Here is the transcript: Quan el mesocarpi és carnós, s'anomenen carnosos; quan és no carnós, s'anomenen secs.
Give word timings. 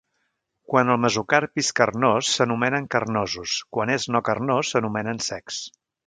Quan 0.73 0.91
el 0.91 0.97
mesocarpi 1.01 1.63
és 1.65 1.67
carnós, 1.79 2.31
s'anomenen 2.37 2.87
carnosos; 2.95 3.53
quan 3.77 3.91
és 3.97 4.07
no 4.15 4.23
carnós, 4.31 4.73
s'anomenen 4.73 5.21
secs. 5.27 5.61